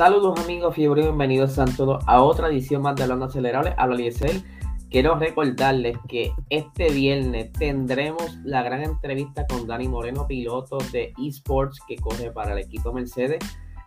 Saludos 0.00 0.40
amigos, 0.40 0.74
fiebre, 0.74 1.02
bienvenidos 1.02 1.58
a 1.58 1.66
todos 1.66 2.02
a 2.06 2.22
otra 2.22 2.48
edición 2.48 2.80
más 2.80 2.96
de 2.96 3.02
Hablando 3.02 3.26
Acelerable. 3.26 3.74
Habla 3.76 3.96
Liesel. 3.96 4.42
Quiero 4.88 5.16
recordarles 5.16 5.98
que 6.08 6.32
este 6.48 6.90
viernes 6.90 7.52
tendremos 7.52 8.34
la 8.42 8.62
gran 8.62 8.82
entrevista 8.82 9.46
con 9.46 9.66
Dani 9.66 9.88
Moreno, 9.88 10.26
piloto 10.26 10.78
de 10.90 11.12
esports 11.22 11.80
que 11.86 11.96
corre 11.96 12.30
para 12.30 12.54
el 12.54 12.60
equipo 12.60 12.94
Mercedes. 12.94 13.40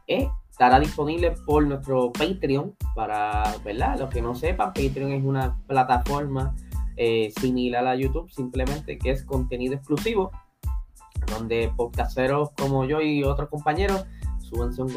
Estará 0.06 0.80
disponible 0.80 1.32
por 1.48 1.66
nuestro 1.66 2.12
Patreon 2.12 2.76
para, 2.94 3.56
¿verdad? 3.66 3.98
Los 3.98 4.12
que 4.12 4.22
no 4.22 4.36
sepan, 4.36 4.72
Patreon 4.72 5.14
es 5.14 5.24
una 5.24 5.58
plataforma 5.66 6.56
eh, 6.96 7.34
similar 7.40 7.88
a 7.88 7.96
YouTube, 7.96 8.30
simplemente 8.30 9.00
que 9.00 9.10
es 9.10 9.24
contenido 9.24 9.74
exclusivo, 9.74 10.30
donde 11.36 11.74
podcasteros 11.76 12.52
como 12.52 12.86
yo 12.86 13.02
y 13.02 13.24
otros 13.24 13.50
compañeros 13.50 14.06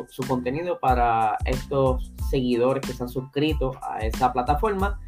su, 0.08 0.22
contenido 0.26 0.78
para 0.78 1.36
estos 1.44 2.12
seguidores 2.30 2.86
que 2.86 2.92
se 2.92 3.02
han 3.02 3.08
suscrito 3.08 3.72
a 3.82 3.98
esa 4.00 4.32
plataforma. 4.32 5.00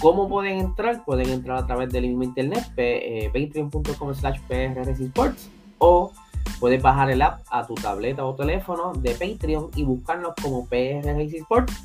¿Cómo 0.00 0.28
pueden 0.28 0.58
entrar? 0.58 1.04
Pueden 1.04 1.30
entrar 1.30 1.58
a 1.58 1.66
través 1.66 1.90
del 1.90 2.08
mismo 2.08 2.24
internet, 2.24 2.64
eh, 2.76 3.30
patreon.com 3.32 4.14
slash 4.14 4.40
sports 5.00 5.50
o 5.78 6.12
puedes 6.60 6.82
bajar 6.82 7.10
el 7.10 7.22
app 7.22 7.40
a 7.50 7.66
tu 7.66 7.74
tableta 7.74 8.24
o 8.24 8.34
teléfono 8.34 8.92
de 8.94 9.12
Patreon 9.12 9.70
y 9.74 9.84
buscarnos 9.84 10.34
como 10.40 10.66
PR 10.66 11.28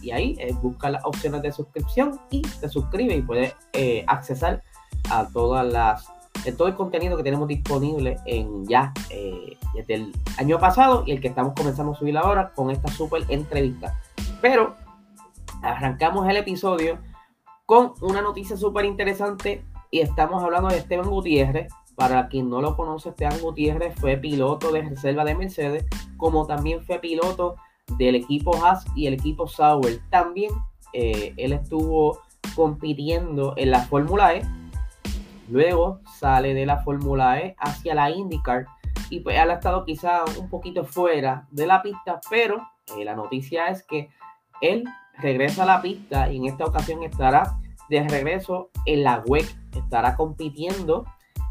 y 0.01 0.11
ahí 0.11 0.35
eh, 0.39 0.53
busca 0.61 0.89
las 0.89 1.03
opciones 1.05 1.41
de 1.41 1.51
suscripción 1.51 2.19
y 2.29 2.41
te 2.41 2.69
suscribes 2.69 3.17
y 3.17 3.21
puedes 3.21 3.55
eh, 3.73 4.03
accesar 4.07 4.63
a 5.09 5.27
todas 5.27 5.65
las 5.71 6.09
todo 6.57 6.67
el 6.67 6.75
contenido 6.75 7.15
que 7.17 7.23
tenemos 7.23 7.47
disponible 7.47 8.17
en 8.25 8.65
ya 8.65 8.93
eh, 9.09 9.57
desde 9.75 9.93
el 9.93 10.11
año 10.37 10.59
pasado 10.59 11.03
y 11.05 11.11
el 11.11 11.21
que 11.21 11.27
estamos 11.27 11.53
comenzando 11.55 11.91
a 11.91 11.95
subir 11.95 12.17
ahora 12.17 12.51
con 12.55 12.71
esta 12.71 12.87
super 12.89 13.23
entrevista. 13.29 13.99
Pero 14.41 14.75
arrancamos 15.61 16.27
el 16.27 16.37
episodio 16.37 16.97
con 17.65 17.93
una 18.01 18.21
noticia 18.21 18.57
súper 18.57 18.85
interesante 18.85 19.63
y 19.91 19.99
estamos 19.99 20.43
hablando 20.43 20.69
de 20.69 20.77
Esteban 20.77 21.09
Gutiérrez. 21.09 21.71
Para 21.95 22.29
quien 22.29 22.49
no 22.49 22.61
lo 22.61 22.75
conoce, 22.75 23.09
Esteban 23.09 23.39
Gutiérrez 23.41 23.93
fue 23.99 24.17
piloto 24.17 24.71
de 24.71 24.81
reserva 24.81 25.23
de 25.23 25.35
Mercedes, 25.35 25.85
como 26.17 26.47
también 26.47 26.83
fue 26.83 26.99
piloto 26.99 27.55
del 27.97 28.15
equipo 28.15 28.55
Haas 28.55 28.85
y 28.95 29.05
el 29.07 29.13
equipo 29.13 29.47
Sauer. 29.47 29.99
También 30.09 30.51
eh, 30.93 31.33
él 31.37 31.53
estuvo 31.53 32.19
compitiendo 32.55 33.53
en 33.57 33.71
la 33.71 33.81
Fórmula 33.81 34.35
E 34.35 34.41
Luego 35.49 35.99
sale 36.19 36.53
de 36.53 36.65
la 36.65 36.83
Fórmula 36.83 37.39
E 37.39 37.55
hacia 37.59 37.95
la 37.95 38.09
IndyCar 38.09 38.65
y 39.09 39.19
pues 39.19 39.37
él 39.37 39.51
ha 39.51 39.55
estado 39.55 39.83
quizá 39.85 40.23
un 40.39 40.49
poquito 40.49 40.85
fuera 40.85 41.47
de 41.51 41.67
la 41.67 41.81
pista, 41.81 42.19
pero 42.29 42.61
eh, 42.97 43.03
la 43.03 43.15
noticia 43.15 43.67
es 43.67 43.83
que 43.83 44.09
él 44.61 44.85
regresa 45.17 45.63
a 45.63 45.65
la 45.65 45.81
pista 45.81 46.31
y 46.31 46.37
en 46.37 46.45
esta 46.45 46.65
ocasión 46.65 47.03
estará 47.03 47.57
de 47.89 48.07
regreso 48.07 48.69
en 48.85 49.03
la 49.03 49.21
WEC, 49.25 49.45
estará 49.75 50.15
compitiendo 50.15 51.05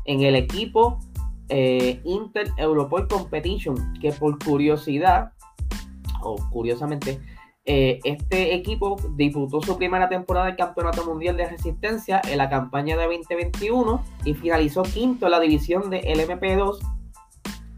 en 0.06 0.22
el 0.22 0.34
equipo 0.36 0.98
eh, 1.50 2.00
Inter 2.04 2.50
Europol 2.56 3.08
Competition, 3.08 3.92
que 4.00 4.12
por 4.12 4.38
curiosidad, 4.42 5.32
o 6.22 6.36
curiosamente, 6.50 7.20
eh, 7.72 8.00
este 8.02 8.52
equipo 8.52 8.96
disputó 9.14 9.62
su 9.62 9.78
primera 9.78 10.08
temporada 10.08 10.46
del 10.46 10.56
Campeonato 10.56 11.06
Mundial 11.06 11.36
de 11.36 11.48
Resistencia 11.48 12.20
en 12.28 12.38
la 12.38 12.50
campaña 12.50 12.96
de 12.96 13.04
2021 13.04 14.04
y 14.24 14.34
finalizó 14.34 14.82
quinto 14.82 15.26
en 15.26 15.30
la 15.30 15.38
división 15.38 15.88
de 15.88 16.02
LMP2 16.02 16.80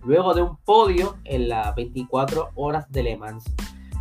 luego 0.03 0.33
de 0.33 0.41
un 0.41 0.57
podio 0.65 1.19
en 1.25 1.51
las 1.51 1.75
24 1.75 2.53
horas 2.55 2.91
de 2.91 3.03
Le 3.03 3.19
Mans. 3.19 3.45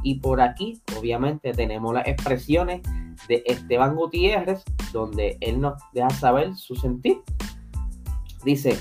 Y 0.01 0.21
por 0.21 0.39
aquí, 0.39 0.81
obviamente, 0.97 1.51
tenemos 1.51 1.93
las 1.93 2.07
expresiones 2.07 2.79
de 3.27 3.43
Esteban 3.45 3.97
Gutiérrez, 3.97 4.63
donde 4.93 5.35
él 5.41 5.59
nos 5.59 5.73
deja 5.91 6.09
saber 6.11 6.55
su 6.55 6.73
sentir. 6.77 7.17
Dice, 8.45 8.79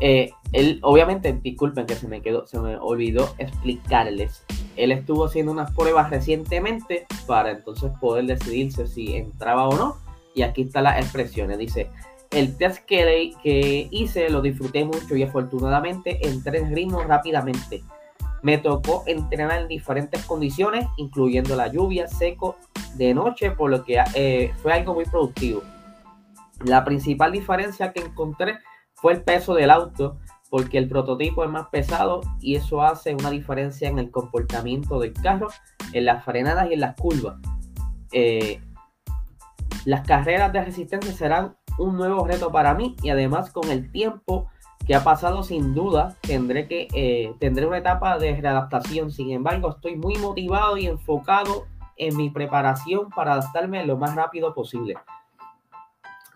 eh, 0.00 0.30
él, 0.52 0.80
obviamente, 0.82 1.30
disculpen 1.42 1.84
que 1.84 1.94
se 1.94 2.08
me 2.08 2.22
quedó, 2.22 2.46
se 2.46 2.58
me 2.58 2.78
olvidó 2.78 3.34
explicarles 3.36 4.46
él 4.78 4.92
estuvo 4.92 5.26
haciendo 5.26 5.52
unas 5.52 5.72
pruebas 5.72 6.10
recientemente 6.10 7.06
para 7.26 7.50
entonces 7.50 7.90
poder 8.00 8.26
decidirse 8.26 8.86
si 8.86 9.16
entraba 9.16 9.68
o 9.68 9.76
no. 9.76 9.96
Y 10.34 10.42
aquí 10.42 10.62
están 10.62 10.84
las 10.84 10.98
expresiones. 10.98 11.58
Dice, 11.58 11.90
el 12.30 12.56
test 12.56 12.84
que, 12.84 13.88
hice 13.90 14.30
lo 14.30 14.40
disfruté 14.40 14.84
mucho 14.84 15.16
y 15.16 15.22
afortunadamente 15.22 16.26
entré 16.26 16.58
en 16.58 16.74
ritmo 16.74 17.02
rápidamente. 17.02 17.82
Me 18.42 18.58
tocó 18.58 19.02
entrenar 19.06 19.62
en 19.62 19.68
diferentes 19.68 20.24
condiciones, 20.24 20.86
incluyendo 20.96 21.56
la 21.56 21.68
lluvia, 21.68 22.06
seco, 22.06 22.56
de 22.94 23.14
noche, 23.14 23.50
por 23.50 23.70
lo 23.70 23.84
que 23.84 24.02
eh, 24.14 24.52
fue 24.62 24.72
algo 24.72 24.94
muy 24.94 25.04
productivo. 25.06 25.62
La 26.64 26.84
principal 26.84 27.32
diferencia 27.32 27.92
que 27.92 28.00
encontré 28.00 28.58
fue 28.94 29.12
el 29.14 29.22
peso 29.22 29.54
del 29.54 29.70
auto, 29.70 30.18
porque 30.50 30.78
el 30.78 30.88
prototipo 30.88 31.44
es 31.44 31.50
más 31.50 31.68
pesado 31.68 32.20
y 32.40 32.56
eso 32.56 32.82
hace 32.82 33.14
una 33.14 33.30
diferencia 33.30 33.88
en 33.88 33.98
el 33.98 34.10
comportamiento 34.10 34.98
del 34.98 35.12
carro, 35.12 35.48
en 35.92 36.04
las 36.04 36.24
frenadas 36.24 36.68
y 36.70 36.74
en 36.74 36.80
las 36.80 36.94
curvas. 36.96 37.36
Eh, 38.12 38.60
las 39.84 40.06
carreras 40.06 40.52
de 40.52 40.64
resistencia 40.64 41.12
serán 41.12 41.56
un 41.78 41.96
nuevo 41.96 42.26
reto 42.26 42.50
para 42.50 42.74
mí 42.74 42.96
y 43.02 43.10
además 43.10 43.50
con 43.50 43.70
el 43.70 43.90
tiempo 43.90 44.48
que 44.86 44.94
ha 44.94 45.04
pasado 45.04 45.42
sin 45.42 45.74
duda 45.74 46.16
tendré 46.22 46.66
que 46.66 46.88
eh, 46.94 47.34
tendré 47.38 47.66
una 47.66 47.78
etapa 47.78 48.18
de 48.18 48.40
readaptación. 48.40 49.10
Sin 49.12 49.30
embargo, 49.30 49.70
estoy 49.70 49.96
muy 49.96 50.16
motivado 50.16 50.76
y 50.78 50.86
enfocado 50.86 51.66
en 51.96 52.16
mi 52.16 52.30
preparación 52.30 53.10
para 53.10 53.34
adaptarme 53.34 53.84
lo 53.84 53.98
más 53.98 54.14
rápido 54.14 54.54
posible. 54.54 54.94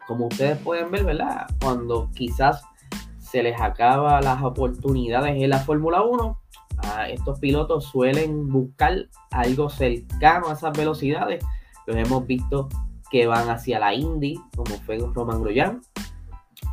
Como 0.06 0.26
ustedes 0.26 0.58
pueden 0.58 0.90
ver, 0.90 1.04
¿verdad? 1.04 1.46
Cuando 1.62 2.10
quizás 2.14 2.62
se 3.32 3.42
les 3.42 3.58
acaba 3.58 4.20
las 4.20 4.42
oportunidades 4.42 5.42
en 5.42 5.48
la 5.48 5.58
Fórmula 5.58 6.02
1, 6.02 6.38
estos 7.08 7.38
pilotos 7.38 7.86
suelen 7.86 8.46
buscar 8.48 9.06
algo 9.30 9.70
cercano 9.70 10.48
a 10.48 10.52
esas 10.52 10.76
velocidades. 10.76 11.42
Los 11.86 11.96
hemos 11.96 12.26
visto 12.26 12.68
que 13.10 13.26
van 13.26 13.48
hacia 13.48 13.78
la 13.78 13.94
Indy, 13.94 14.38
como 14.54 14.74
fue 14.84 14.98
Roman 14.98 15.42
Grosjean, 15.42 15.80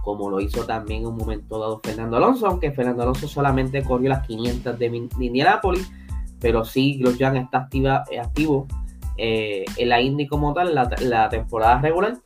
como 0.04 0.30
lo 0.30 0.42
hizo 0.42 0.66
también 0.66 1.04
en 1.04 1.08
un 1.08 1.16
momento 1.16 1.60
dado 1.60 1.80
Fernando 1.82 2.18
Alonso, 2.18 2.48
aunque 2.48 2.74
Fernando 2.74 3.04
Alonso 3.04 3.30
solamente 3.30 3.82
corrió 3.82 4.10
las 4.10 4.28
500 4.28 4.78
de, 4.78 5.08
Indianapolis, 5.18 5.90
pero 6.42 6.66
sí 6.66 7.00
Grosjean 7.00 7.38
está 7.38 7.70
activo 8.22 8.68
eh, 9.16 9.64
en 9.78 9.88
la 9.88 10.02
Indy 10.02 10.28
como 10.28 10.54
tal, 10.54 10.76
la 10.76 11.30
temporada 11.30 11.80
regular. 11.80 12.18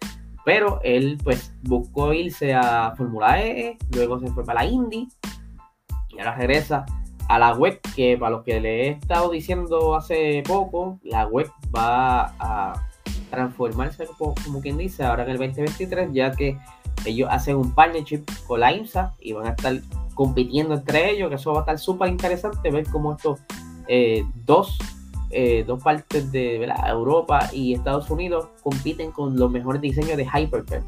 Pero 0.45 0.79
él 0.83 1.17
pues 1.23 1.53
buscó 1.63 2.13
irse 2.13 2.53
a 2.53 2.93
Fórmula 2.97 3.41
E, 3.41 3.77
luego 3.91 4.19
se 4.19 4.27
fue 4.27 4.43
para 4.43 4.63
la 4.63 4.69
Indy 4.69 5.07
y 6.09 6.19
ahora 6.19 6.35
regresa 6.35 6.85
a 7.29 7.39
la 7.39 7.53
web 7.53 7.79
que 7.95 8.17
para 8.17 8.31
los 8.31 8.43
que 8.43 8.59
le 8.59 8.87
he 8.87 8.89
estado 8.89 9.31
diciendo 9.31 9.95
hace 9.95 10.43
poco, 10.45 10.99
la 11.03 11.25
web 11.27 11.49
va 11.75 12.33
a 12.39 12.87
transformarse 13.29 14.05
como 14.17 14.61
quien 14.61 14.77
dice 14.77 15.03
ahora 15.03 15.23
en 15.23 15.31
el 15.31 15.37
2023 15.37 16.09
ya 16.13 16.31
que 16.31 16.57
ellos 17.05 17.27
hacen 17.31 17.55
un 17.55 17.73
partnership 17.73 18.23
con 18.45 18.59
la 18.59 18.73
IMSA 18.73 19.15
y 19.19 19.33
van 19.33 19.47
a 19.47 19.49
estar 19.51 19.79
compitiendo 20.13 20.75
entre 20.75 21.11
ellos, 21.11 21.29
que 21.29 21.35
eso 21.35 21.51
va 21.51 21.59
a 21.59 21.61
estar 21.61 21.79
súper 21.79 22.09
interesante 22.09 22.69
ver 22.69 22.85
cómo 22.89 23.13
estos 23.13 23.39
eh, 23.87 24.23
dos 24.45 24.77
eh, 25.33 25.63
dos 25.65 25.81
partes 25.83 26.31
de 26.31 26.63
Europa 26.87 27.49
y 27.51 27.73
Estados 27.73 28.09
Unidos 28.09 28.47
compiten 28.61 29.11
con 29.11 29.37
los 29.37 29.51
mejores 29.51 29.81
diseños 29.81 30.17
de 30.17 30.25
Hypercar. 30.25 30.83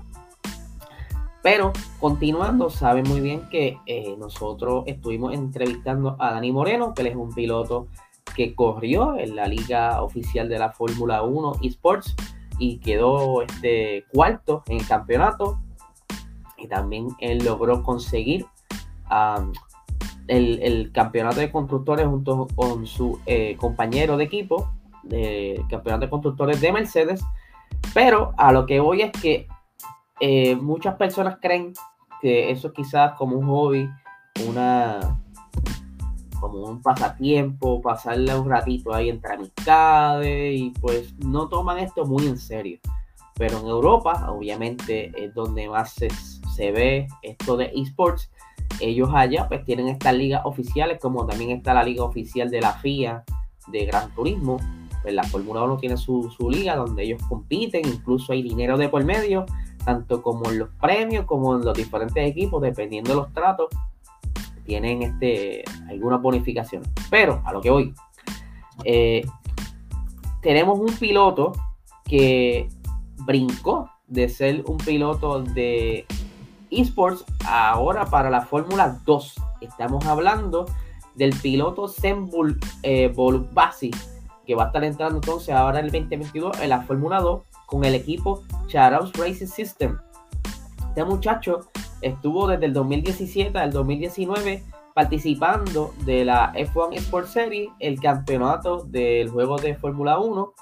Pero 1.41 1.73
continuando, 1.99 2.69
saben 2.69 3.07
muy 3.07 3.21
bien 3.21 3.47
que 3.49 3.77
eh, 3.85 4.15
nosotros 4.17 4.83
estuvimos 4.87 5.33
entrevistando 5.33 6.15
a 6.19 6.31
Dani 6.31 6.51
Moreno, 6.51 6.93
que 6.93 7.03
él 7.03 7.09
es 7.09 7.15
un 7.15 7.33
piloto 7.33 7.87
que 8.35 8.55
corrió 8.55 9.17
en 9.17 9.35
la 9.35 9.47
liga 9.47 10.01
oficial 10.01 10.49
de 10.49 10.57
la 10.57 10.71
Fórmula 10.71 11.21
1 11.21 11.57
eSports 11.61 12.15
y 12.57 12.79
quedó 12.79 13.43
este 13.43 14.05
cuarto 14.11 14.63
en 14.67 14.79
el 14.79 14.87
campeonato. 14.87 15.59
Y 16.57 16.67
también 16.67 17.09
él 17.19 17.45
logró 17.45 17.83
conseguir 17.83 18.47
el, 20.27 20.91
campeonato 20.91 21.39
de 21.39 21.51
constructores 21.51 22.07
junto 22.07 22.47
con 22.55 22.85
su 22.87 23.19
eh, 23.25 23.55
compañero 23.57 24.17
de 24.17 24.23
equipo, 24.25 24.71
de 25.03 25.63
campeonato 25.69 26.05
de 26.05 26.09
constructores 26.09 26.61
de 26.61 26.71
Mercedes. 26.71 27.21
Pero 27.93 28.33
a 28.37 28.51
lo 28.51 28.65
que 28.65 28.79
voy 28.79 29.01
es 29.01 29.11
que 29.11 29.47
eh, 30.19 30.55
muchas 30.55 30.95
personas 30.95 31.37
creen 31.41 31.73
que 32.21 32.51
eso 32.51 32.71
quizás 32.73 33.13
como 33.13 33.37
un 33.37 33.47
hobby, 33.47 33.89
una 34.47 35.19
como 36.39 36.65
un 36.65 36.81
pasatiempo, 36.81 37.81
pasarle 37.81 38.37
un 38.37 38.49
ratito 38.49 38.93
ahí 38.93 39.09
entre 39.09 39.33
amistades 39.33 40.59
y 40.59 40.71
pues 40.81 41.13
no 41.19 41.47
toman 41.47 41.79
esto 41.79 42.05
muy 42.05 42.27
en 42.27 42.37
serio. 42.37 42.79
Pero 43.35 43.59
en 43.59 43.67
Europa, 43.67 44.27
obviamente, 44.29 45.11
es 45.15 45.33
donde 45.33 45.67
más 45.67 45.93
se, 45.93 46.09
se 46.55 46.71
ve 46.71 47.07
esto 47.21 47.57
de 47.57 47.71
esports 47.75 48.31
ellos 48.79 49.09
allá 49.13 49.47
pues 49.47 49.63
tienen 49.65 49.87
estas 49.87 50.13
ligas 50.15 50.41
oficiales, 50.45 50.99
como 50.99 51.25
también 51.25 51.51
está 51.51 51.73
la 51.73 51.83
liga 51.83 52.03
oficial 52.03 52.49
de 52.49 52.61
la 52.61 52.73
FIA 52.73 53.23
de 53.67 53.85
Gran 53.85 54.13
Turismo. 54.13 54.59
Pues 55.01 55.13
la 55.13 55.23
Fórmula 55.23 55.63
1 55.63 55.77
tiene 55.77 55.97
su, 55.97 56.31
su, 56.35 56.49
liga 56.49 56.75
donde 56.75 57.03
ellos 57.03 57.21
compiten, 57.29 57.87
incluso 57.87 58.33
hay 58.33 58.41
dinero 58.41 58.77
de 58.77 58.89
por 58.89 59.03
medio, 59.03 59.45
tanto 59.85 60.23
como 60.23 60.49
en 60.49 60.59
los 60.59 60.69
premios 60.81 61.25
como 61.25 61.55
en 61.55 61.63
los 61.63 61.77
diferentes 61.77 62.27
equipos, 62.27 62.61
dependiendo 62.61 63.11
de 63.11 63.15
los 63.17 63.31
tratos, 63.31 63.67
tienen 64.65 65.03
este, 65.03 65.63
algunas 65.87 66.21
bonificaciones. 66.21 66.89
Pero 67.09 67.41
a 67.45 67.53
lo 67.53 67.61
que 67.61 67.69
voy, 67.69 67.93
eh, 68.83 69.25
tenemos 70.41 70.79
un 70.79 70.93
piloto 70.97 71.53
que 72.03 72.67
brincó 73.25 73.89
de 74.07 74.29
ser 74.29 74.63
un 74.67 74.77
piloto 74.77 75.41
de 75.41 76.05
esports 76.71 77.25
ahora 77.47 78.05
para 78.05 78.29
la 78.29 78.41
Fórmula 78.41 78.99
2. 79.05 79.35
Estamos 79.61 80.05
hablando 80.05 80.65
del 81.15 81.33
piloto 81.39 81.87
Sembul 81.87 82.59
eh, 82.83 83.13
Basi, 83.51 83.91
que 84.45 84.55
va 84.55 84.63
a 84.63 84.67
estar 84.67 84.83
entrando 84.83 85.17
entonces 85.17 85.53
ahora 85.53 85.79
en 85.79 85.85
el 85.85 85.91
2022 85.91 86.59
en 86.59 86.69
la 86.69 86.81
Fórmula 86.81 87.19
2 87.21 87.41
con 87.65 87.83
el 87.83 87.95
equipo 87.95 88.43
Charaus 88.67 89.11
Racing 89.13 89.47
System. 89.47 89.97
Este 90.89 91.03
muchacho 91.03 91.61
estuvo 92.01 92.47
desde 92.47 92.65
el 92.65 92.73
2017 92.73 93.57
al 93.57 93.71
2019 93.71 94.63
participando 94.93 95.93
de 96.05 96.23
la 96.23 96.53
F1 96.53 96.95
Sport 96.95 97.27
Series, 97.27 97.69
el 97.79 97.99
campeonato 97.99 98.85
del 98.85 99.29
juego 99.29 99.57
de 99.57 99.75
Fórmula 99.75 100.19
1 100.19 100.53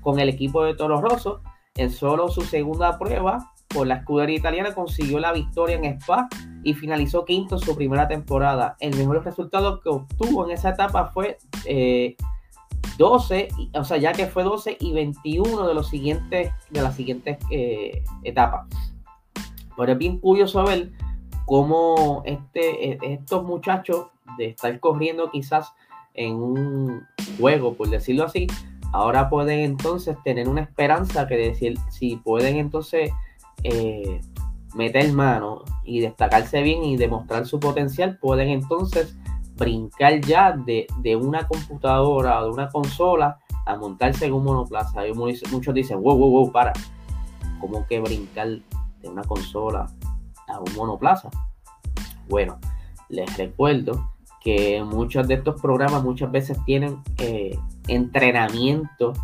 con 0.00 0.18
el 0.18 0.28
equipo 0.28 0.64
de 0.64 0.74
Toro 0.74 1.00
Rosso. 1.00 1.40
En 1.76 1.90
solo 1.90 2.28
su 2.28 2.40
segunda 2.40 2.98
prueba 2.98 3.52
por 3.68 3.86
la 3.86 3.96
escudería 3.96 4.36
italiana 4.36 4.74
consiguió 4.74 5.18
la 5.18 5.32
victoria 5.32 5.76
en 5.76 5.84
Spa 5.84 6.28
y 6.62 6.74
finalizó 6.74 7.24
quinto 7.24 7.58
su 7.58 7.76
primera 7.76 8.08
temporada. 8.08 8.76
El 8.80 8.96
mejor 8.96 9.24
resultado 9.24 9.80
que 9.80 9.88
obtuvo 9.88 10.44
en 10.44 10.52
esa 10.52 10.70
etapa 10.70 11.06
fue 11.06 11.38
12, 12.98 13.38
eh, 13.38 13.48
o 13.74 13.84
sea, 13.84 13.96
ya 13.98 14.12
que 14.12 14.26
fue 14.26 14.44
12 14.44 14.76
y 14.80 14.92
21 14.92 15.66
de 15.66 15.74
los 15.74 15.88
siguientes 15.88 16.52
de 16.70 16.82
las 16.82 16.96
siguientes 16.96 17.38
eh, 17.50 18.02
etapas. 18.24 18.66
Pero 19.76 19.92
es 19.92 19.98
bien 19.98 20.18
curioso 20.18 20.64
ver 20.64 20.90
cómo 21.44 22.22
este, 22.24 22.92
e, 22.92 22.98
estos 23.02 23.44
muchachos 23.44 24.06
de 24.38 24.46
estar 24.46 24.78
corriendo 24.80 25.30
quizás 25.30 25.72
en 26.14 26.34
un 26.34 27.06
juego, 27.38 27.74
por 27.74 27.88
decirlo 27.90 28.24
así, 28.24 28.46
ahora 28.92 29.28
pueden 29.28 29.60
entonces 29.60 30.16
tener 30.24 30.48
una 30.48 30.62
esperanza 30.62 31.26
que 31.26 31.36
decir, 31.36 31.78
si 31.90 32.16
pueden 32.16 32.56
entonces 32.56 33.10
eh, 33.68 34.20
meter 34.74 35.12
mano 35.12 35.64
y 35.84 36.00
destacarse 36.00 36.62
bien 36.62 36.84
y 36.84 36.96
demostrar 36.96 37.46
su 37.46 37.58
potencial, 37.58 38.18
pueden 38.18 38.48
entonces 38.48 39.16
brincar 39.56 40.20
ya 40.20 40.52
de, 40.52 40.86
una 41.16 41.48
computadora 41.48 42.40
o 42.40 42.44
de 42.44 42.50
una 42.50 42.68
consola 42.68 43.38
a 43.64 43.76
montarse 43.76 44.26
en 44.26 44.34
un 44.34 44.44
monoplaza. 44.44 45.06
Y 45.06 45.12
muchos 45.14 45.74
dicen, 45.74 46.02
wow, 46.02 46.16
wow, 46.16 46.30
wow, 46.30 46.52
para. 46.52 46.72
¿Cómo 47.60 47.86
que 47.86 48.00
brincar 48.00 48.48
de 49.00 49.08
una 49.08 49.22
consola 49.22 49.86
a 50.46 50.60
un 50.60 50.74
monoplaza? 50.76 51.30
Bueno, 52.28 52.58
les 53.08 53.36
recuerdo 53.36 54.12
que 54.42 54.84
muchos 54.84 55.26
de 55.26 55.34
estos 55.34 55.60
programas 55.60 56.04
muchas 56.04 56.30
veces 56.30 56.58
tienen 56.64 56.98
eh, 57.18 57.58
entrenamiento 57.88 59.14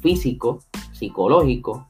físico, 0.00 0.60
psicológico, 0.92 1.86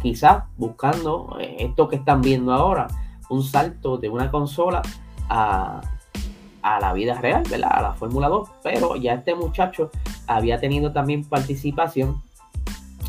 quizás 0.00 0.44
buscando 0.56 1.36
eh, 1.40 1.56
esto 1.60 1.88
que 1.88 1.96
están 1.96 2.20
viendo 2.20 2.52
ahora, 2.52 2.88
un 3.30 3.42
salto 3.42 3.98
de 3.98 4.08
una 4.08 4.30
consola 4.30 4.82
a, 5.28 5.80
la 6.80 6.92
vida 6.92 7.18
real, 7.18 7.42
¿verdad? 7.48 7.70
A 7.72 7.82
la 7.82 7.92
Fórmula 7.94 8.28
2, 8.28 8.48
pero 8.62 8.94
ya 8.96 9.14
este 9.14 9.34
muchacho 9.34 9.90
había 10.26 10.60
tenido 10.60 10.92
también 10.92 11.24
participación 11.24 12.22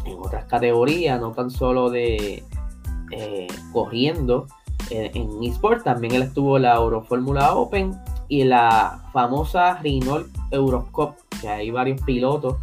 en 0.06 0.18
otras 0.18 0.46
categorías, 0.46 1.20
no 1.20 1.32
tan 1.32 1.52
solo 1.52 1.90
de 1.90 2.44
eh, 3.12 3.48
corriendo 3.74 4.48
en, 4.90 5.44
eSport, 5.44 5.84
también 5.84 6.16
él 6.16 6.24
estuvo 6.24 6.58
en 6.58 6.64
la 6.64 6.76
Eurofórmula 6.76 7.54
Open 7.54 8.00
y 8.28 8.44
la 8.44 9.04
famosa 9.12 9.80
Renault 9.82 10.28
Eurocup, 10.52 11.16
que 11.42 11.50
hay 11.50 11.72
varios 11.72 12.02
pilotos 12.02 12.56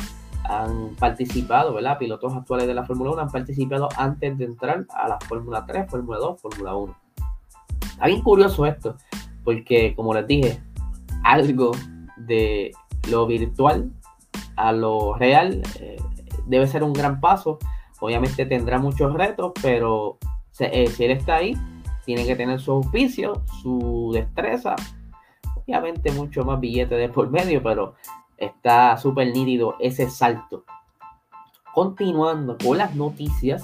han 0.49 0.95
participado, 0.97 1.75
¿verdad? 1.75 1.99
Pilotos 1.99 2.35
actuales 2.35 2.67
de 2.67 2.75
la 2.75 2.85
Fórmula 2.85 3.13
1 3.13 3.23
han 3.23 3.31
participado 3.31 3.89
antes 3.97 4.37
de 4.39 4.45
entrar 4.45 4.87
a 4.91 5.09
la 5.09 5.19
Fórmula 5.21 5.65
3, 5.67 5.91
Fórmula 5.91 6.19
2, 6.19 6.41
Fórmula 6.41 6.75
1. 6.75 6.97
Está 7.83 8.07
bien 8.07 8.23
curioso 8.23 8.67
esto, 8.67 8.97
porque 9.45 9.95
como 9.95 10.15
les 10.15 10.27
dije, 10.27 10.61
algo 11.25 11.73
de 12.17 12.73
lo 13.11 13.27
virtual 13.27 13.91
a 14.57 14.73
lo 14.73 15.15
real 15.15 15.63
eh, 15.81 15.97
debe 16.47 16.67
ser 16.67 16.83
un 16.83 16.93
gran 16.93 17.21
paso. 17.21 17.59
Obviamente 18.01 18.47
tendrá 18.47 18.79
muchos 18.79 19.13
retos, 19.13 19.53
pero 19.63 20.19
eh, 20.59 20.87
si 20.89 21.05
él 21.05 21.13
está 21.13 21.37
ahí, 21.37 21.57
tiene 22.05 22.25
que 22.25 22.37
tener 22.37 22.61
su 22.61 22.73
auspicio, 22.73 23.43
su 23.63 24.11
destreza, 24.13 24.77
obviamente 25.55 26.13
mucho 26.13 26.45
más 26.45 26.61
billetes 26.61 26.99
de 26.99 27.09
por 27.09 27.31
medio, 27.31 27.63
pero 27.63 27.95
está 28.37 28.97
súper 28.97 29.29
nítido 29.29 29.77
ese 29.81 30.11
salto. 30.11 30.65
Continuando 31.75 32.57
con 32.59 32.79
las 32.79 32.95
noticias, 32.95 33.63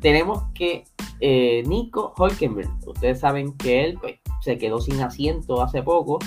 tenemos 0.00 0.42
que 0.54 0.84
eh, 1.20 1.62
Nico 1.66 2.12
Holkenberg, 2.16 2.70
ustedes 2.86 3.20
saben 3.20 3.56
que 3.56 3.84
él 3.84 3.98
pues, 4.00 4.16
se 4.40 4.58
quedó 4.58 4.80
sin 4.80 5.00
asiento 5.00 5.62
hace 5.62 5.82
poco, 5.82 6.18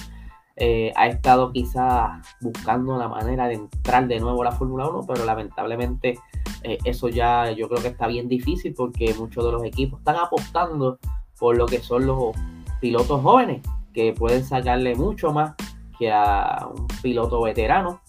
eh, 0.55 0.91
ha 0.95 1.07
estado 1.07 1.51
quizás 1.51 2.19
buscando 2.41 2.97
la 2.97 3.07
manera 3.07 3.47
de 3.47 3.55
entrar 3.55 4.07
de 4.07 4.19
nuevo 4.19 4.41
a 4.41 4.45
la 4.45 4.51
Fórmula 4.51 4.87
1, 4.87 5.05
pero 5.05 5.23
lamentablemente 5.23 6.17
eh, 6.63 6.79
eso 6.83 7.09
ya 7.09 7.51
yo 7.51 7.69
creo 7.69 7.81
que 7.81 7.89
está 7.89 8.07
bien 8.07 8.27
difícil 8.27 8.73
porque 8.73 9.13
muchos 9.13 9.45
de 9.45 9.51
los 9.51 9.63
equipos 9.63 9.99
están 9.99 10.15
apostando 10.15 10.97
por 11.37 11.55
lo 11.55 11.67
que 11.67 11.79
son 11.79 12.07
los 12.07 12.35
pilotos 12.81 13.21
jóvenes, 13.21 13.61
que 13.93 14.13
pueden 14.13 14.43
sacarle 14.43 14.95
mucho 14.95 15.31
más 15.31 15.53
que 15.97 16.11
a 16.11 16.67
un 16.75 16.87
piloto 17.01 17.41
veterano. 17.41 18.01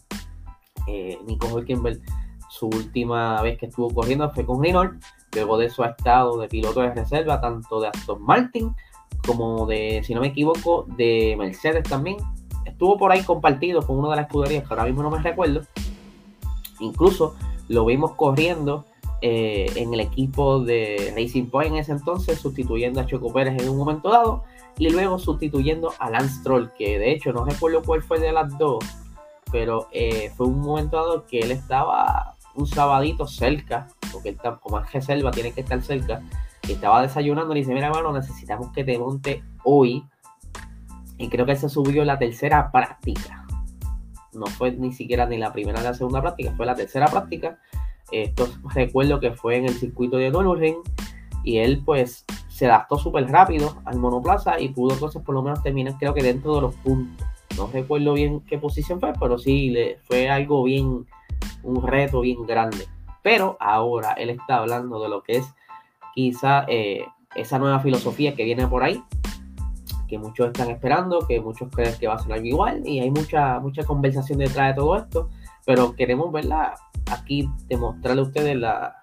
Eh, 0.86 1.18
Nico 1.26 1.48
Hülkenberg, 1.48 2.00
su 2.48 2.66
última 2.66 3.42
vez 3.42 3.58
que 3.58 3.66
estuvo 3.66 3.90
corriendo 3.90 4.30
fue 4.30 4.46
con 4.46 4.62
Renault, 4.62 5.02
luego 5.34 5.58
de 5.58 5.66
eso 5.66 5.82
ha 5.84 5.88
estado 5.88 6.38
de 6.38 6.48
piloto 6.48 6.80
de 6.80 6.94
reserva, 6.94 7.40
tanto 7.40 7.80
de 7.80 7.88
Aston 7.88 8.22
Martin 8.22 8.74
como 9.26 9.66
de, 9.66 10.02
si 10.04 10.14
no 10.14 10.20
me 10.20 10.28
equivoco, 10.28 10.86
de 10.96 11.34
Mercedes 11.38 11.84
también. 11.84 12.16
Estuvo 12.64 12.96
por 12.96 13.12
ahí 13.12 13.22
compartido 13.22 13.82
con 13.82 13.98
una 13.98 14.10
de 14.10 14.16
las 14.16 14.26
escuderías 14.26 14.66
que 14.66 14.72
ahora 14.72 14.84
mismo 14.84 15.02
no 15.02 15.10
me 15.10 15.18
recuerdo. 15.18 15.62
Incluso 16.80 17.34
lo 17.68 17.84
vimos 17.84 18.12
corriendo 18.12 18.84
eh, 19.20 19.70
en 19.74 19.92
el 19.92 20.00
equipo 20.00 20.60
de 20.60 21.12
Racing 21.16 21.46
Point 21.46 21.72
en 21.72 21.78
ese 21.78 21.92
entonces, 21.92 22.38
sustituyendo 22.38 23.00
a 23.00 23.06
Choco 23.06 23.32
Pérez 23.32 23.60
en 23.60 23.68
un 23.68 23.76
momento 23.76 24.10
dado, 24.10 24.44
y 24.78 24.90
luego 24.90 25.18
sustituyendo 25.18 25.92
a 25.98 26.10
Lance 26.10 26.42
Troll, 26.42 26.70
que 26.76 26.98
de 26.98 27.12
hecho 27.12 27.32
no 27.32 27.44
recuerdo 27.44 27.82
cuál 27.82 28.02
fue 28.02 28.18
de 28.20 28.32
las 28.32 28.56
dos, 28.58 28.84
pero 29.50 29.88
eh, 29.92 30.32
fue 30.36 30.46
un 30.46 30.60
momento 30.60 30.96
dado 30.96 31.26
que 31.26 31.40
él 31.40 31.50
estaba 31.50 32.36
un 32.54 32.66
sabadito 32.66 33.26
cerca, 33.26 33.88
porque 34.12 34.30
él, 34.30 34.38
como 34.60 34.80
es 34.80 34.92
reserva, 34.92 35.30
tiene 35.30 35.52
que 35.52 35.60
estar 35.60 35.80
cerca, 35.82 36.22
y 36.66 36.72
estaba 36.72 37.02
desayunando 37.02 37.54
y 37.54 37.60
dice, 37.60 37.72
mira 37.72 37.88
hermano, 37.88 38.12
necesitamos 38.12 38.72
que 38.72 38.84
te 38.84 38.98
monte 38.98 39.42
hoy, 39.64 40.04
y 41.18 41.28
creo 41.28 41.46
que 41.46 41.56
se 41.56 41.68
subió 41.68 42.04
la 42.04 42.18
tercera 42.18 42.70
práctica. 42.70 43.46
No 44.32 44.46
fue 44.46 44.72
ni 44.72 44.92
siquiera 44.92 45.26
ni 45.26 45.38
la 45.38 45.52
primera 45.52 45.80
ni 45.80 45.84
la 45.84 45.94
segunda 45.94 46.20
práctica, 46.20 46.54
fue 46.56 46.66
la 46.66 46.74
tercera 46.74 47.06
práctica 47.06 47.58
esto 48.10 48.48
recuerdo 48.74 49.20
que 49.20 49.32
fue 49.32 49.56
en 49.56 49.66
el 49.66 49.74
circuito 49.74 50.16
de 50.16 50.30
Nürburgring 50.30 50.76
y 51.44 51.58
él 51.58 51.82
pues 51.84 52.24
se 52.58 52.66
adaptó 52.66 52.98
súper 52.98 53.24
rápido 53.30 53.76
al 53.84 54.00
monoplaza 54.00 54.58
y 54.58 54.70
pudo 54.70 54.94
entonces 54.94 55.22
por 55.22 55.32
lo 55.32 55.42
menos 55.42 55.62
terminar 55.62 55.94
creo 55.96 56.12
que 56.12 56.24
dentro 56.24 56.56
de 56.56 56.62
los 56.62 56.74
puntos. 56.74 57.24
No 57.56 57.68
recuerdo 57.68 58.14
bien 58.14 58.40
qué 58.40 58.58
posición 58.58 58.98
fue, 58.98 59.12
pero 59.12 59.38
sí 59.38 59.70
le, 59.70 59.98
fue 60.08 60.28
algo 60.28 60.64
bien, 60.64 61.06
un 61.62 61.86
reto 61.86 62.22
bien 62.22 62.44
grande. 62.48 62.88
Pero 63.22 63.56
ahora 63.60 64.14
él 64.14 64.30
está 64.30 64.56
hablando 64.56 65.00
de 65.00 65.08
lo 65.08 65.22
que 65.22 65.36
es 65.36 65.54
quizá 66.16 66.64
eh, 66.66 67.06
esa 67.36 67.60
nueva 67.60 67.78
filosofía 67.78 68.34
que 68.34 68.42
viene 68.42 68.66
por 68.66 68.82
ahí, 68.82 69.04
que 70.08 70.18
muchos 70.18 70.48
están 70.48 70.70
esperando, 70.70 71.28
que 71.28 71.40
muchos 71.40 71.68
creen 71.70 71.94
que 71.96 72.08
va 72.08 72.14
a 72.14 72.18
ser 72.18 72.32
algo 72.32 72.46
igual 72.46 72.82
y 72.84 72.98
hay 72.98 73.12
mucha, 73.12 73.60
mucha 73.60 73.84
conversación 73.84 74.40
detrás 74.40 74.74
de 74.74 74.80
todo 74.82 74.96
esto, 74.96 75.28
pero 75.64 75.94
queremos 75.94 76.32
verla 76.32 76.74
aquí 77.08 77.48
demostrarle 77.68 78.22
a 78.22 78.24
ustedes 78.24 78.56
las 78.56 78.94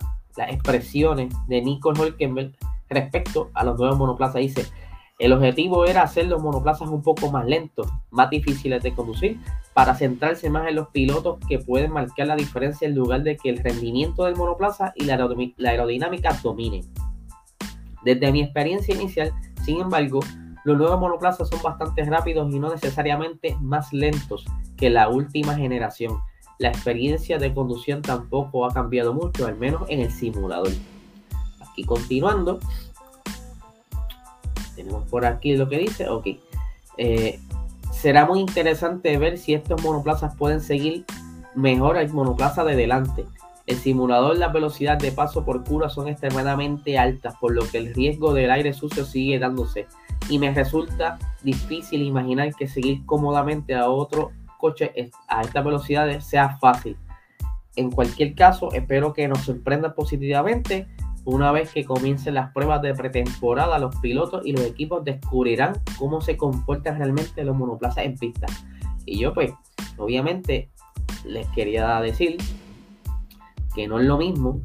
expresiones 0.49 1.33
de 1.47 1.61
Nico 1.61 1.93
Hülkenberg 1.93 2.51
respecto 2.89 3.49
a 3.53 3.63
los 3.63 3.77
nuevos 3.77 3.97
monoplazas. 3.97 4.41
Dice, 4.41 4.65
el 5.17 5.31
objetivo 5.31 5.85
era 5.85 6.01
hacer 6.01 6.25
los 6.25 6.41
monoplazas 6.41 6.89
un 6.89 7.01
poco 7.01 7.31
más 7.31 7.45
lentos, 7.45 7.87
más 8.11 8.29
difíciles 8.29 8.83
de 8.83 8.93
conducir, 8.93 9.39
para 9.73 9.95
centrarse 9.95 10.49
más 10.49 10.67
en 10.67 10.75
los 10.75 10.89
pilotos 10.89 11.39
que 11.47 11.59
pueden 11.59 11.91
marcar 11.91 12.27
la 12.27 12.35
diferencia 12.35 12.85
en 12.85 12.95
lugar 12.95 13.23
de 13.23 13.37
que 13.37 13.49
el 13.49 13.59
rendimiento 13.59 14.25
del 14.25 14.35
monoplaza 14.35 14.91
y 14.95 15.05
la, 15.05 15.17
aerodinámica 15.69 16.37
dominen. 16.43 16.81
Desde 18.03 18.31
mi 18.31 18.41
experiencia 18.41 18.93
inicial, 18.93 19.31
sin 19.63 19.79
embargo, 19.79 20.19
los 20.65 20.77
nuevos 20.77 20.99
monoplazas 20.99 21.47
son 21.47 21.61
bastante 21.61 22.03
rápidos 22.03 22.53
y 22.53 22.59
no 22.59 22.69
necesariamente 22.69 23.55
más 23.61 23.93
lentos 23.93 24.45
que 24.75 24.89
la 24.89 25.09
última 25.09 25.55
generación. 25.55 26.19
la 26.57 26.69
experiencia 26.69 27.37
de 27.37 27.53
conducción 27.53 28.01
tampoco 28.01 28.65
ha 28.65 28.73
cambiado 28.73 29.13
mucho, 29.13 29.45
al 29.45 29.57
menos 29.57 29.81
en 29.89 29.99
el 29.99 30.09
simulador. 30.09 30.71
Aquí 31.75 31.83
continuando, 31.83 32.59
tenemos 34.77 35.05
por 35.09 35.25
aquí 35.25 35.57
lo 35.57 35.67
que 35.67 35.77
dice, 35.77 36.07
ok. 36.07 36.27
Eh, 36.97 37.37
será 37.91 38.25
muy 38.25 38.39
interesante 38.39 39.17
ver 39.17 39.37
si 39.37 39.53
estos 39.53 39.83
monoplazas 39.83 40.33
pueden 40.37 40.61
seguir 40.61 41.03
mejor 41.53 41.97
al 41.97 42.07
monoplaza 42.13 42.63
de 42.63 42.77
delante. 42.77 43.25
El 43.67 43.75
simulador, 43.75 44.37
las 44.37 44.53
velocidades 44.53 45.03
de 45.03 45.11
paso 45.11 45.43
por 45.43 45.65
curva 45.65 45.89
son 45.89 46.07
extremadamente 46.07 46.97
altas, 46.97 47.35
por 47.41 47.53
lo 47.53 47.67
que 47.69 47.79
el 47.79 47.93
riesgo 47.93 48.33
del 48.33 48.51
aire 48.51 48.71
sucio 48.71 49.03
sigue 49.03 49.37
dándose. 49.37 49.85
Y 50.29 50.39
me 50.39 50.53
resulta 50.53 51.19
difícil 51.43 52.03
imaginar 52.03 52.55
que 52.55 52.69
seguir 52.69 53.05
cómodamente 53.05 53.75
a 53.75 53.89
otro 53.89 54.31
coche 54.61 55.11
a 55.27 55.41
estas 55.41 55.65
velocidades 55.65 56.23
sea 56.23 56.57
fácil. 56.57 56.95
En 57.75 57.91
cualquier 57.91 58.33
caso, 58.33 58.71
espero 58.71 59.11
que 59.11 59.27
nos 59.27 59.39
sorprenda 59.39 59.93
positivamente. 59.93 60.87
Una 61.25 61.51
vez 61.51 61.73
que 61.73 61.85
comiencen 61.85 62.35
las 62.35 62.51
pruebas 62.53 62.83
de 62.83 62.93
pretemporada, 62.93 63.79
los 63.79 63.95
pilotos 63.97 64.45
y 64.45 64.51
los 64.51 64.61
equipos 64.61 65.03
descubrirán 65.03 65.81
cómo 65.97 66.21
se 66.21 66.37
comportan 66.37 66.97
realmente 66.99 67.43
los 67.43 67.55
monoplazas 67.55 68.05
en 68.05 68.15
pista. 68.15 68.45
Y 69.05 69.19
yo 69.19 69.33
pues, 69.33 69.51
obviamente, 69.97 70.69
les 71.25 71.47
quería 71.49 71.99
decir 71.99 72.37
que 73.73 73.87
no 73.87 73.99
es 73.99 74.05
lo 74.05 74.17
mismo 74.17 74.61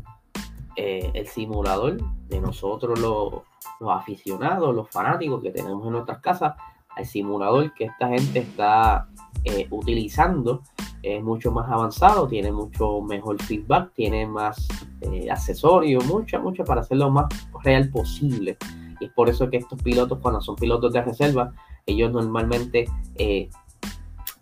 eh, 0.76 1.10
el 1.14 1.26
simulador 1.26 1.98
de 2.28 2.40
nosotros 2.40 2.98
los, 2.98 3.42
aficionados, 3.90 4.74
los 4.74 4.88
fanáticos 4.90 5.42
que 5.42 5.50
tenemos 5.50 5.84
en 5.86 5.92
nuestras 5.92 6.20
casas, 6.20 6.54
al 6.94 7.06
simulador 7.06 7.72
que 7.74 7.84
esta 7.84 8.08
gente 8.08 8.40
está 8.40 9.08
eh, 9.44 9.66
utilizando 9.70 10.62
es 11.02 11.22
mucho 11.22 11.50
más 11.50 11.70
avanzado, 11.70 12.26
tiene 12.26 12.52
mucho 12.52 13.00
mejor 13.00 13.42
feedback, 13.42 13.92
tiene 13.94 14.26
más 14.26 14.68
eh, 15.00 15.30
accesorios, 15.30 16.04
mucho, 16.06 16.40
mucho 16.40 16.64
para 16.64 16.82
hacerlo 16.82 17.06
lo 17.06 17.10
más 17.12 17.26
real 17.64 17.88
posible. 17.90 18.56
Y 19.00 19.06
es 19.06 19.12
por 19.12 19.28
eso 19.28 19.48
que 19.48 19.56
estos 19.56 19.82
pilotos, 19.82 20.18
cuando 20.20 20.40
son 20.40 20.56
pilotos 20.56 20.92
de 20.92 21.02
reserva, 21.02 21.52
ellos 21.86 22.12
normalmente 22.12 22.86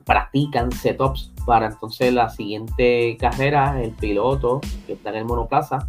practican 0.08 0.72
setups 0.72 1.32
para 1.44 1.66
entonces 1.66 2.14
la 2.14 2.30
siguiente 2.30 3.18
carrera, 3.20 3.82
el 3.82 3.92
piloto 3.92 4.62
que 4.86 4.94
está 4.94 5.10
en 5.10 5.16
el 5.16 5.24
monoplaza, 5.26 5.86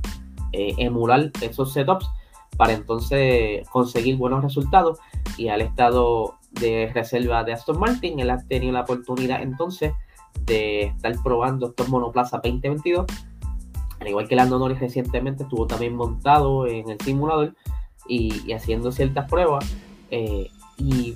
eh, 0.52 0.76
emular 0.78 1.32
esos 1.42 1.72
setups 1.72 2.10
para 2.58 2.74
entonces 2.74 3.68
conseguir 3.70 4.18
buenos 4.18 4.44
resultados. 4.44 5.00
Y 5.38 5.48
al 5.48 5.62
estado 5.62 6.36
de 6.52 6.92
reserva 6.94 7.46
de 7.46 7.54
Aston 7.54 7.80
Martin, 7.80 8.20
él 8.20 8.30
ha 8.30 8.46
tenido 8.46 8.74
la 8.74 8.82
oportunidad 8.82 9.42
entonces 9.42 9.94
de 10.46 10.84
estar 10.84 11.14
probando 11.24 11.68
estos 11.68 11.90
monoplazas 11.90 12.42
2022. 12.42 13.06
Al 14.00 14.08
igual 14.08 14.28
que 14.28 14.36
Lando 14.36 14.60
Norris 14.60 14.80
recientemente 14.80 15.44
estuvo 15.44 15.68
también 15.68 15.96
montado 15.96 16.66
en 16.68 16.90
el 16.90 17.00
simulador 17.02 17.56
y, 18.08 18.52
haciendo 18.54 18.92
ciertas 18.92 19.30
pruebas. 19.30 19.66
Eh, 20.10 20.50
y 20.78 21.16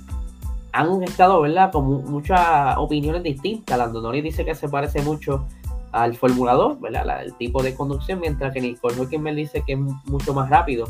han 0.72 1.02
estado, 1.02 1.40
¿verdad? 1.40 1.72
Con 1.72 2.04
muchas 2.10 2.76
opiniones 2.76 3.22
distintas. 3.22 3.78
Lando 3.78 4.00
Norris 4.00 4.24
dice 4.24 4.44
que 4.44 4.54
se 4.54 4.68
parece 4.68 5.02
mucho 5.02 5.46
al 5.92 6.16
formulador, 6.16 6.80
¿verdad? 6.80 7.22
el 7.22 7.34
tipo 7.34 7.62
de 7.62 7.74
conducción, 7.74 8.18
mientras 8.18 8.52
que 8.52 8.60
Nicole 8.60 8.96
Hülkenberg 8.96 9.36
dice 9.36 9.62
que 9.64 9.74
es 9.74 9.78
mucho 9.78 10.34
más 10.34 10.50
rápido. 10.50 10.86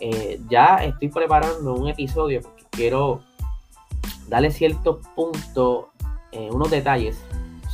Eh, 0.00 0.40
ya 0.48 0.76
estoy 0.76 1.08
preparando 1.08 1.74
un 1.74 1.88
episodio 1.88 2.40
porque 2.40 2.64
quiero 2.70 3.20
darle 4.28 4.50
ciertos 4.50 5.06
puntos, 5.14 5.86
eh, 6.32 6.48
unos 6.50 6.70
detalles 6.70 7.22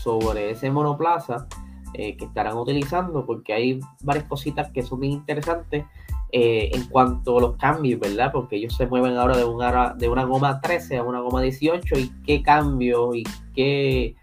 sobre 0.02 0.50
ese 0.50 0.70
monoplaza 0.70 1.46
eh, 1.94 2.16
que 2.16 2.24
estarán 2.24 2.56
utilizando, 2.56 3.24
porque 3.26 3.52
hay 3.52 3.80
varias 4.02 4.26
cositas 4.26 4.70
que 4.70 4.82
son 4.82 5.00
muy 5.00 5.08
interesantes 5.08 5.84
eh, 6.32 6.70
en 6.72 6.86
cuanto 6.86 7.36
a 7.36 7.40
los 7.42 7.56
cambios, 7.56 8.00
¿verdad? 8.00 8.32
Porque 8.32 8.56
ellos 8.56 8.74
se 8.74 8.86
mueven 8.86 9.16
ahora 9.16 9.36
de 9.36 9.44
una, 9.44 9.94
de 9.94 10.08
una 10.08 10.24
goma 10.24 10.60
13 10.60 10.96
a 10.96 11.02
una 11.02 11.20
goma 11.20 11.42
18 11.42 11.98
y 11.98 12.08
qué 12.24 12.42
cambio 12.42 13.14
y 13.14 13.24
qué, 13.54 14.16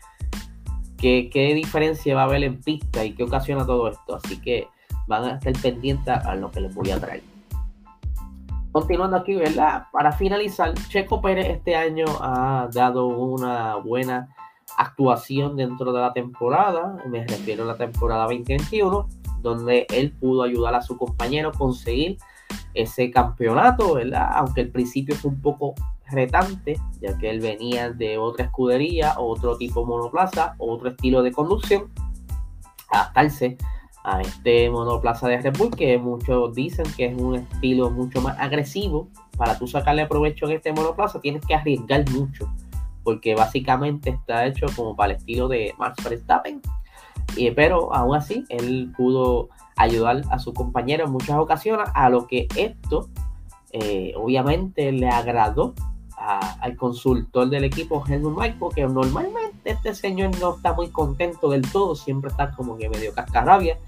qué, 0.97 1.29
qué 1.31 1.53
diferencia 1.53 2.15
va 2.15 2.21
a 2.21 2.25
haber 2.25 2.43
en 2.43 2.59
pista 2.59 3.05
y 3.05 3.13
qué 3.13 3.23
ocasiona 3.23 3.65
todo 3.65 3.87
esto. 3.89 4.15
Así 4.15 4.41
que 4.41 4.67
van 5.07 5.25
a 5.25 5.31
estar 5.35 5.53
pendientes 5.61 6.07
a 6.07 6.35
lo 6.35 6.49
que 6.49 6.61
les 6.61 6.73
voy 6.73 6.89
a 6.89 6.99
traer. 6.99 7.21
Continuando 8.71 9.17
aquí, 9.17 9.35
¿verdad? 9.35 9.85
Para 9.91 10.11
finalizar, 10.11 10.73
Checo 10.89 11.21
Pérez 11.21 11.47
este 11.47 11.75
año 11.75 12.05
ha 12.21 12.69
dado 12.71 13.07
una 13.07 13.75
buena 13.75 14.29
actuación 14.77 15.55
dentro 15.55 15.91
de 15.93 16.01
la 16.01 16.13
temporada, 16.13 16.97
me 17.07 17.25
refiero 17.25 17.63
a 17.63 17.67
la 17.67 17.77
temporada 17.77 18.23
2021 18.23 19.07
donde 19.41 19.87
él 19.89 20.11
pudo 20.19 20.43
ayudar 20.43 20.75
a 20.75 20.81
su 20.81 20.97
compañero 20.97 21.49
a 21.49 21.53
conseguir 21.53 22.17
ese 22.73 23.11
campeonato, 23.11 23.95
¿verdad? 23.95 24.29
Aunque 24.35 24.61
al 24.61 24.69
principio 24.69 25.15
fue 25.15 25.31
un 25.31 25.41
poco 25.41 25.75
retante, 26.11 26.79
ya 27.01 27.17
que 27.17 27.29
él 27.29 27.39
venía 27.39 27.91
de 27.91 28.17
otra 28.17 28.45
escudería, 28.45 29.15
otro 29.17 29.57
tipo 29.57 29.85
monoplaza, 29.85 30.55
otro 30.57 30.89
estilo 30.89 31.21
de 31.21 31.31
conducción, 31.31 31.89
adaptarse 32.89 33.57
a 34.03 34.21
este 34.21 34.69
monoplaza 34.69 35.27
de 35.27 35.41
Red 35.41 35.57
Bull, 35.57 35.71
que 35.71 35.97
muchos 35.97 36.55
dicen 36.55 36.85
que 36.95 37.07
es 37.07 37.21
un 37.21 37.35
estilo 37.35 37.91
mucho 37.91 38.21
más 38.21 38.37
agresivo. 38.39 39.07
Para 39.37 39.57
tú 39.57 39.67
sacarle 39.67 40.05
provecho 40.05 40.45
en 40.47 40.53
este 40.53 40.73
monoplaza 40.73 41.21
tienes 41.21 41.45
que 41.45 41.55
arriesgar 41.55 42.09
mucho, 42.09 42.51
porque 43.09 43.33
básicamente 43.33 44.11
está 44.11 44.45
hecho 44.45 44.67
como 44.75 44.95
para 44.95 45.13
el 45.13 45.17
estilo 45.17 45.47
de 45.47 45.73
Max 45.79 46.03
Verstappen, 46.03 46.61
pero 47.55 47.91
aún 47.91 48.15
así, 48.15 48.45
él 48.49 48.93
pudo 48.95 49.49
ayudar 49.77 50.21
a 50.29 50.37
su 50.37 50.53
compañero 50.53 51.05
en 51.05 51.11
muchas 51.11 51.37
ocasiones, 51.39 51.89
a 51.95 52.07
lo 52.11 52.27
que 52.27 52.47
esto 52.55 53.09
eh, 53.71 54.13
obviamente 54.15 54.91
le 54.91 55.09
agradó 55.09 55.73
al 56.17 56.75
consultor 56.75 57.49
del 57.49 57.63
equipo, 57.63 58.03
Helmut 58.07 58.37
Michael, 58.37 58.75
que 58.75 58.85
normalmente 58.85 59.71
este 59.71 59.95
señor 59.95 60.39
no 60.39 60.57
está 60.57 60.73
muy 60.73 60.89
contento 60.89 61.49
del 61.49 61.63
todo, 61.63 61.95
siempre 61.95 62.29
está 62.29 62.51
como 62.51 62.77
que 62.77 62.89
medio 62.89 63.11
cascarrabia. 63.11 63.79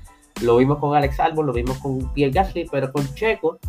Lo 0.41 0.57
vimos 0.57 0.79
con 0.79 0.95
Alex 0.95 1.19
Albon, 1.19 1.45
lo 1.45 1.53
vimos 1.53 1.77
con 1.77 2.11
Pierre 2.13 2.33
Gasly, 2.33 2.67
pero 2.71 2.91
con 2.91 3.05
Checo, 3.13 3.59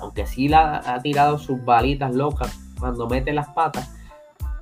aunque 0.00 0.26
sí 0.26 0.48
la, 0.48 0.82
ha 0.84 1.00
tirado 1.00 1.38
sus 1.38 1.64
balitas 1.64 2.14
locas 2.14 2.54
cuando 2.78 3.08
mete 3.08 3.32
las 3.32 3.48
patas, 3.48 3.95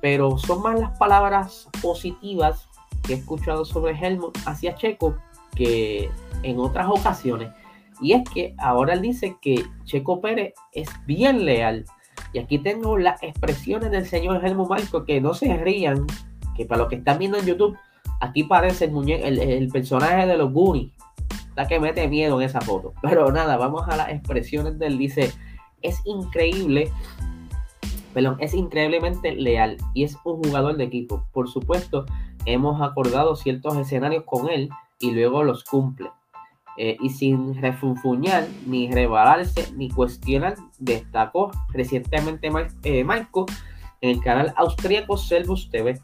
pero 0.01 0.37
son 0.37 0.61
más 0.61 0.79
las 0.79 0.97
palabras 0.97 1.69
positivas 1.81 2.67
que 3.03 3.13
he 3.13 3.17
escuchado 3.17 3.65
sobre 3.65 3.93
Helmut 3.93 4.37
hacia 4.45 4.75
Checo 4.75 5.15
que 5.55 6.09
en 6.43 6.59
otras 6.59 6.87
ocasiones. 6.87 7.51
Y 8.01 8.13
es 8.13 8.23
que 8.29 8.53
ahora 8.57 8.93
él 8.93 9.01
dice 9.01 9.37
que 9.41 9.63
Checo 9.85 10.21
Pérez 10.21 10.53
es 10.73 10.89
bien 11.05 11.45
leal. 11.45 11.85
Y 12.33 12.39
aquí 12.39 12.59
tengo 12.59 12.97
las 12.97 13.21
expresiones 13.23 13.91
del 13.91 14.05
señor 14.05 14.45
Helmut 14.45 14.69
Marco, 14.69 15.05
que 15.05 15.21
no 15.21 15.33
se 15.33 15.55
rían, 15.55 16.05
que 16.55 16.65
para 16.65 16.81
los 16.81 16.89
que 16.89 16.95
están 16.95 17.17
viendo 17.17 17.37
en 17.37 17.45
YouTube, 17.45 17.77
aquí 18.19 18.43
parece 18.43 18.85
el, 18.85 19.39
el, 19.39 19.67
personaje 19.69 20.27
de 20.27 20.37
los 20.37 20.51
Goonies. 20.51 20.91
La 21.55 21.67
que 21.67 21.79
mete 21.79 22.05
miedo 22.09 22.41
en 22.41 22.47
esa 22.47 22.59
foto. 22.59 22.93
Pero 23.01 23.31
nada, 23.31 23.55
vamos 23.55 23.87
a 23.87 23.95
las 23.95 24.09
expresiones 24.09 24.77
del 24.77 24.97
dice, 24.97 25.31
es 25.81 26.01
increíble 26.05 26.91
perdón, 28.15 28.37
es 28.39 28.53
increíblemente 28.53 29.35
leal 29.35 29.75
y 29.93 30.05
es 30.05 30.17
un 30.23 30.41
jugador 30.41 30.77
de 30.77 30.85
equipo. 30.85 31.27
Por 31.33 31.49
supuesto, 31.49 32.05
hemos 32.45 32.81
acordado 32.81 33.35
ciertos 33.35 33.75
escenarios 33.75 34.23
con 34.25 34.49
él 34.49 34.69
y 34.99 35.11
luego 35.11 35.43
los 35.43 35.65
cumple. 35.65 36.09
Eh, 36.77 36.95
y 37.01 37.09
sin 37.09 37.61
refunfuñar, 37.61 38.47
ni 38.65 38.89
rebalarse, 38.89 39.69
ni 39.75 39.89
cuestionar, 39.89 40.55
destacó 40.79 41.51
recientemente 41.73 42.49
eh, 42.83 43.03
Marco 43.03 43.47
en 43.99 44.11
el 44.11 44.21
canal 44.21 44.53
austríaco 44.55 45.17
Servus 45.17 45.69
TV. 45.69 45.99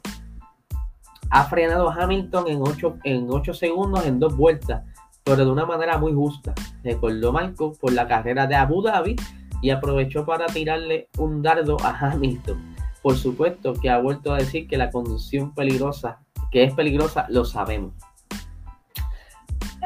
Ha 1.29 1.45
frenado 1.45 1.89
a 1.89 1.95
Hamilton 1.95 2.49
en 2.49 2.61
8 2.61 2.97
en 3.05 3.27
ocho 3.29 3.53
segundos 3.53 4.05
en 4.05 4.19
dos 4.19 4.35
vueltas, 4.35 4.83
pero 5.23 5.45
de 5.45 5.51
una 5.51 5.65
manera 5.65 5.97
muy 5.97 6.13
justa. 6.13 6.53
Recordó 6.83 7.31
Marco 7.31 7.71
por 7.79 7.93
la 7.93 8.05
carrera 8.05 8.47
de 8.47 8.55
Abu 8.55 8.81
Dhabi 8.81 9.15
y 9.61 9.69
aprovechó 9.69 10.25
para 10.25 10.47
tirarle 10.47 11.09
un 11.17 11.41
dardo 11.41 11.77
a 11.83 11.97
Hamilton. 11.97 12.75
Por 13.01 13.17
supuesto 13.17 13.73
que 13.73 13.89
ha 13.89 13.97
vuelto 13.97 14.33
a 14.33 14.37
decir 14.37 14.67
que 14.67 14.77
la 14.77 14.91
conducción 14.91 15.53
peligrosa 15.55 16.19
que 16.51 16.63
es 16.65 16.73
peligrosa, 16.73 17.25
lo 17.29 17.45
sabemos. 17.45 17.93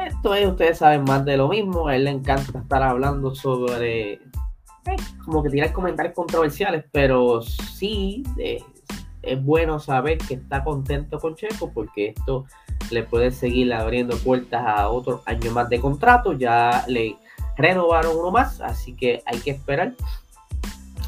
Esto 0.04 0.34
es, 0.34 0.46
ustedes 0.46 0.78
saben 0.78 1.04
más 1.04 1.24
de 1.24 1.36
lo 1.36 1.48
mismo. 1.48 1.88
A 1.88 1.96
él 1.96 2.04
le 2.04 2.10
encanta 2.10 2.58
estar 2.58 2.82
hablando 2.82 3.34
sobre, 3.34 4.14
eh, 4.14 4.20
como 5.24 5.42
que 5.42 5.50
tirar 5.50 5.72
comentarios 5.72 6.14
controversiales, 6.14 6.84
pero 6.92 7.40
sí 7.40 8.24
eh, 8.38 8.62
es 9.22 9.42
bueno 9.42 9.78
saber 9.78 10.18
que 10.18 10.34
está 10.34 10.62
contento 10.62 11.18
con 11.18 11.34
Checo 11.34 11.72
porque 11.72 12.08
esto 12.08 12.44
le 12.90 13.04
puede 13.04 13.30
seguir 13.30 13.72
abriendo 13.72 14.16
puertas 14.18 14.62
a 14.66 14.88
otro 14.90 15.22
año 15.24 15.52
más 15.52 15.68
de 15.70 15.80
contrato. 15.80 16.32
Ya 16.32 16.84
le 16.88 17.16
renovaron 17.56 18.16
uno 18.16 18.30
más, 18.30 18.60
así 18.60 18.94
que 18.94 19.22
hay 19.26 19.38
que 19.40 19.50
esperar 19.50 19.94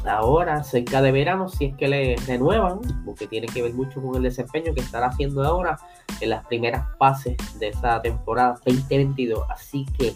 ahora, 0.05 0.63
cerca 0.63 1.01
de 1.01 1.11
verano, 1.11 1.49
si 1.49 1.65
es 1.65 1.75
que 1.75 1.87
le 1.87 2.15
renuevan, 2.27 2.79
porque 3.05 3.27
tiene 3.27 3.47
que 3.47 3.61
ver 3.61 3.73
mucho 3.73 4.01
con 4.01 4.15
el 4.15 4.23
desempeño 4.23 4.73
que 4.73 4.81
estará 4.81 5.07
haciendo 5.07 5.43
ahora 5.43 5.77
en 6.21 6.29
las 6.29 6.45
primeras 6.45 6.85
fases 6.97 7.37
de 7.59 7.69
esta 7.69 8.01
temporada 8.01 8.59
2022. 8.65 9.43
Así 9.49 9.85
que, 9.97 10.13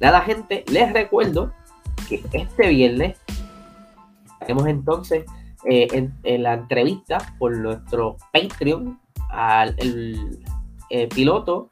nada, 0.00 0.20
gente, 0.22 0.64
les 0.68 0.92
recuerdo 0.92 1.52
que 2.08 2.22
este 2.32 2.68
viernes 2.68 3.18
tenemos 4.40 4.66
entonces 4.66 5.24
eh, 5.64 5.88
en, 6.22 6.42
la 6.42 6.54
entrevista 6.54 7.18
por 7.38 7.56
nuestro 7.56 8.16
Patreon 8.32 8.98
al 9.30 9.76
piloto 11.14 11.70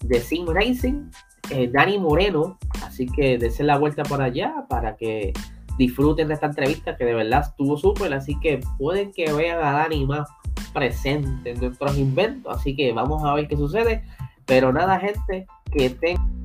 de 0.00 0.20
Sim 0.20 0.46
Racing, 0.48 1.10
eh, 1.50 1.68
Dani 1.72 1.98
Moreno. 1.98 2.58
Así 2.84 3.06
que 3.06 3.38
dense 3.38 3.62
la 3.62 3.78
vuelta 3.78 4.02
por 4.02 4.22
allá 4.22 4.66
para 4.68 4.96
que 4.96 5.32
disfruten 5.76 6.28
de 6.28 6.34
esta 6.34 6.46
entrevista 6.46 6.96
que 6.96 7.04
de 7.04 7.14
verdad 7.14 7.44
estuvo 7.48 7.76
súper. 7.76 8.12
Así 8.14 8.38
que 8.40 8.60
pueden 8.78 9.12
que 9.12 9.32
vean 9.32 9.58
a 9.58 9.72
Dani 9.72 10.06
más 10.06 10.28
presente 10.72 11.50
en 11.50 11.60
nuestros 11.60 11.96
inventos. 11.96 12.56
Así 12.56 12.74
que 12.74 12.92
vamos 12.92 13.24
a 13.24 13.34
ver 13.34 13.48
qué 13.48 13.56
sucede. 13.56 14.02
Pero 14.46 14.72
nada, 14.72 14.98
gente, 14.98 15.46
que 15.70 15.90
tengan 15.90 16.42